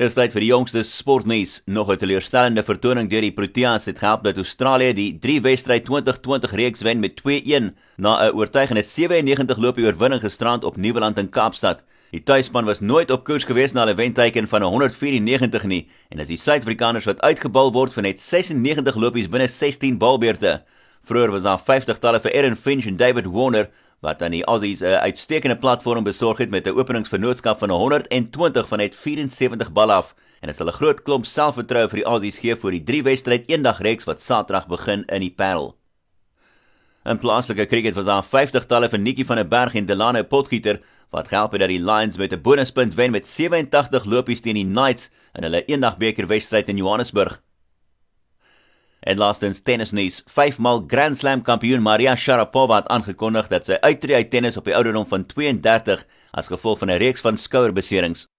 Dis 0.00 0.14
tyd 0.16 0.32
vir 0.32 0.40
die 0.40 0.48
jongste 0.48 0.80
sportnuus. 0.88 1.58
Nog 1.68 1.90
'n 1.92 1.98
teleurstellende 2.00 2.62
vertoning 2.64 3.10
deur 3.10 3.20
die 3.20 3.36
Proteas 3.36 3.84
het 3.84 3.98
gehelp 3.98 4.22
dat 4.24 4.36
Australië 4.36 4.94
die 4.94 5.18
3-wedstryd 5.20 5.84
2020 5.84 6.52
reeks 6.52 6.80
wen 6.80 7.00
met 7.00 7.16
2-1 7.16 7.76
na 7.98 8.16
'n 8.16 8.32
oortuigende 8.32 8.82
97 8.82 9.58
loopie 9.58 9.84
oorwinning 9.84 10.22
gisterand 10.22 10.64
op 10.64 10.76
Nieuweland 10.76 11.18
in 11.18 11.28
Kaapstad. 11.28 11.82
Die 12.12 12.22
tuisspan 12.22 12.64
was 12.64 12.80
nooit 12.80 13.10
op 13.10 13.24
koers 13.24 13.44
gewees 13.44 13.72
na 13.72 13.84
'n 13.84 13.96
wenteiken 13.96 14.48
van 14.48 14.62
194 14.62 15.64
nie 15.64 15.88
en 16.08 16.20
as 16.20 16.26
die 16.26 16.38
Suid-Afrikaners 16.38 17.04
wat 17.04 17.20
uitgebal 17.20 17.72
word 17.72 17.92
vir 17.92 18.02
net 18.02 18.20
96 18.20 18.96
lopies 18.96 19.28
binne 19.28 19.48
16 19.48 19.98
balbeurte. 19.98 20.62
Vroeger 21.04 21.30
was 21.30 21.42
daar 21.42 21.60
50 21.60 21.98
talle 21.98 22.20
vir 22.20 22.34
Aaron 22.34 22.56
Finch 22.56 22.86
en 22.86 22.96
David 22.96 23.26
Warner 23.26 23.68
wat 24.00 24.22
aan 24.22 24.32
die 24.32 24.44
Aussies 24.44 24.80
'n 24.80 24.84
uh, 24.84 24.96
uitstekende 24.96 25.56
platform 25.56 26.04
besorg 26.04 26.38
het 26.38 26.50
met 26.50 26.66
'n 26.66 26.78
openingsvernootskap 26.78 27.58
van 27.58 27.70
120 27.70 28.68
van 28.68 28.78
net 28.78 28.94
74 28.94 29.72
bal 29.72 29.92
af 29.92 30.14
en 30.40 30.48
dit 30.48 30.56
sal 30.56 30.68
'n 30.68 30.72
groot 30.80 31.02
klomp 31.02 31.24
selfvertroue 31.24 31.88
vir 31.88 31.98
die 32.00 32.08
Aussies 32.12 32.38
gee 32.38 32.56
vir 32.56 32.70
die 32.70 32.84
drie 32.84 33.02
wedstryd 33.02 33.50
eendag 33.50 33.80
reeks 33.80 34.04
wat 34.04 34.22
Saterdag 34.22 34.66
begin 34.66 35.04
in 35.04 35.20
die 35.20 35.34
Parel. 35.36 35.76
In 37.04 37.18
plaaslike 37.18 37.66
cricket 37.66 37.94
was 37.94 38.04
daar 38.04 38.24
50 38.24 38.66
talle 38.66 38.88
vir 38.88 38.98
Nikki 38.98 39.24
van 39.24 39.36
der 39.36 39.48
Berg 39.48 39.74
en 39.74 39.86
Delano 39.86 40.22
Potgieter 40.22 40.80
wat 41.10 41.30
help 41.30 41.52
het 41.52 41.60
dat 41.60 41.68
die 41.68 41.84
Lions 41.84 42.16
met 42.16 42.32
'n 42.32 42.40
bonuspunt 42.40 42.94
wen 42.94 43.10
met 43.10 43.26
87 43.26 44.04
lopies 44.04 44.40
teen 44.40 44.54
die 44.54 44.64
Knights 44.64 45.10
in 45.34 45.42
hulle 45.42 45.64
eendag 45.64 45.96
beker 45.96 46.26
wedstryd 46.26 46.68
in 46.68 46.76
Johannesburg. 46.76 47.42
En 49.00 49.16
laastens 49.16 49.62
tennisnuus. 49.64 50.22
Vyfmal 50.28 50.84
Grand 50.86 51.16
Slam 51.16 51.42
kampioen 51.42 51.82
Maria 51.82 52.16
Sharapova 52.16 52.82
het 52.82 52.90
aangekondig 52.92 53.48
dat 53.48 53.66
sy 53.66 53.80
uittreë 53.80 54.20
uit 54.20 54.30
tennis 54.30 54.60
op 54.60 54.68
die 54.68 54.76
ouderdom 54.76 55.08
van 55.08 55.24
32 55.26 56.04
as 56.30 56.52
gevolg 56.52 56.78
van 56.78 56.90
'n 56.90 57.00
reeks 57.00 57.24
van 57.24 57.38
skouerbeserings. 57.38 58.30